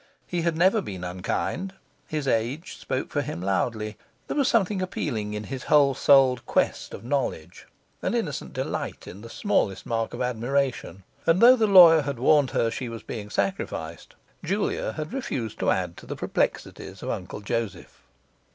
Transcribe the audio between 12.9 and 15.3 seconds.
being sacrificed, Julia had